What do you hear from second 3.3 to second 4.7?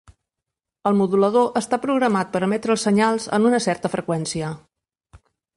en una certa freqüència.